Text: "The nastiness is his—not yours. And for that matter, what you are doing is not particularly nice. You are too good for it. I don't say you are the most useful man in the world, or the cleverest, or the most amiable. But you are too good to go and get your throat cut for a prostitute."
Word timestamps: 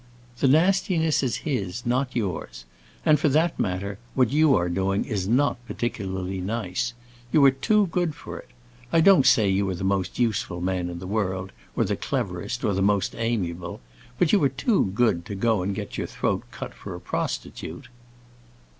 "The 0.39 0.47
nastiness 0.47 1.21
is 1.21 1.35
his—not 1.45 2.15
yours. 2.15 2.65
And 3.05 3.19
for 3.19 3.29
that 3.29 3.59
matter, 3.59 3.99
what 4.15 4.31
you 4.31 4.55
are 4.55 4.67
doing 4.67 5.05
is 5.05 5.27
not 5.27 5.63
particularly 5.67 6.41
nice. 6.41 6.93
You 7.31 7.45
are 7.45 7.51
too 7.51 7.85
good 7.85 8.15
for 8.15 8.39
it. 8.39 8.49
I 8.91 8.99
don't 8.99 9.27
say 9.27 9.47
you 9.47 9.69
are 9.69 9.75
the 9.75 9.83
most 9.83 10.17
useful 10.17 10.59
man 10.59 10.89
in 10.89 10.97
the 10.97 11.05
world, 11.05 11.51
or 11.75 11.83
the 11.85 11.95
cleverest, 11.95 12.63
or 12.65 12.73
the 12.73 12.81
most 12.81 13.13
amiable. 13.15 13.79
But 14.17 14.31
you 14.33 14.43
are 14.43 14.49
too 14.49 14.85
good 14.95 15.23
to 15.27 15.35
go 15.35 15.61
and 15.61 15.75
get 15.75 15.99
your 15.99 16.07
throat 16.07 16.45
cut 16.49 16.73
for 16.73 16.95
a 16.95 16.99
prostitute." 16.99 17.87